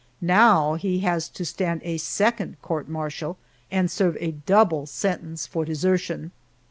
[0.19, 3.37] Now he has to stand a second court martial,
[3.69, 6.31] and serve a double sentence for desertion!